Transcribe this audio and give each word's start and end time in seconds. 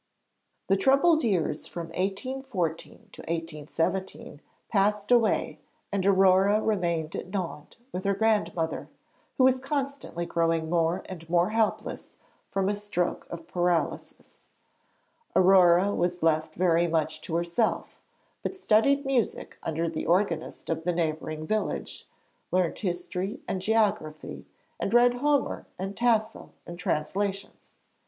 The 0.67 0.77
troubled 0.77 1.23
years 1.23 1.67
from 1.67 1.89
1814 1.89 3.09
to 3.11 3.21
1817 3.21 4.41
passed 4.67 5.11
away 5.11 5.59
and 5.91 6.03
Aurore 6.07 6.59
remained 6.59 7.15
at 7.15 7.27
Nohant 7.29 7.75
with 7.91 8.05
her 8.05 8.15
grandmother, 8.15 8.89
who 9.37 9.43
was 9.43 9.59
constantly 9.59 10.25
growing 10.25 10.71
more 10.71 11.03
and 11.07 11.29
more 11.29 11.51
helpless 11.51 12.13
from 12.49 12.67
a 12.67 12.73
stroke 12.73 13.27
of 13.29 13.45
paralysis. 13.47 14.39
Aurore 15.35 15.93
was 15.95 16.23
left 16.23 16.55
very 16.55 16.87
much 16.87 17.21
to 17.21 17.35
herself, 17.35 17.99
but 18.41 18.55
studied 18.55 19.05
music 19.05 19.59
under 19.61 19.87
the 19.87 20.07
organist 20.07 20.71
of 20.71 20.83
the 20.83 20.93
neighbouring 20.93 21.45
village, 21.45 22.09
learnt 22.51 22.79
history 22.79 23.43
and 23.47 23.61
geography, 23.61 24.47
and 24.79 24.95
read 24.95 25.13
Homer 25.17 25.67
and 25.77 25.95
Tasso 25.95 26.53
in 26.65 26.77
translations. 26.77 27.75